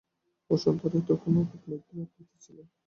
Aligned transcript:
বসন্ত 0.49 0.81
রায় 0.83 1.03
তখন 1.09 1.31
অগাধ 1.41 1.61
নিদ্রা 1.67 2.03
দিতেছিলেন। 2.15 2.67